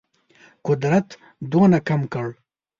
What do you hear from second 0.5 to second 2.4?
قدرت دونه کم کړ.